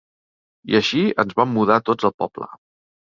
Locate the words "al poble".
2.09-2.49